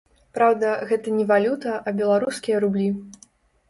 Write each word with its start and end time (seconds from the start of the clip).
Праўда, 0.37 0.71
гэта 0.93 1.15
не 1.19 1.25
валюта, 1.33 1.79
а 1.87 1.97
беларускія 2.03 2.57
рублі. 2.69 2.93